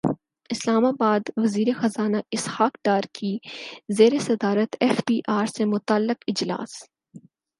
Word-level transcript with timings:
اسلام 0.49 0.85
اباد 0.85 1.29
وزیر 1.37 1.67
خزانہ 1.79 2.17
اسحاق 2.31 2.77
ڈار 2.83 3.03
کی 3.13 3.37
زیر 3.97 4.17
صدارت 4.19 4.75
ایف 4.81 5.01
بی 5.07 5.19
ار 5.27 5.45
سے 5.55 5.65
متعلق 5.65 6.23
اجلاس 6.27 6.73